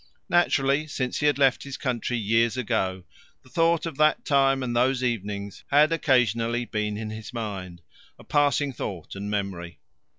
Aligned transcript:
Naturally, 0.29 0.87
since 0.87 1.19
he 1.19 1.27
had 1.27 1.37
left 1.37 1.61
his 1.61 1.77
country 1.77 2.17
years 2.17 2.57
ago, 2.57 3.03
the 3.43 3.51
thought 3.51 3.85
of 3.85 3.97
that 3.97 4.25
time 4.25 4.63
and 4.63 4.75
those 4.75 5.03
evenings 5.03 5.63
had 5.69 5.91
occasionally 5.91 6.65
been 6.65 6.97
in 6.97 7.11
his 7.11 7.31
mind 7.31 7.83
a 8.17 8.23
passing 8.23 8.73
thought 8.73 9.13
and 9.13 9.29
memory. 9.29 9.79